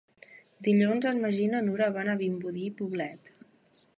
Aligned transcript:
Dilluns 0.67 1.07
en 1.09 1.19
Magí 1.25 1.43
i 1.49 1.51
na 1.51 1.61
Nura 1.67 1.91
van 1.99 2.11
a 2.13 2.17
Vimbodí 2.23 2.65
i 2.69 2.75
Poblet. 2.83 3.33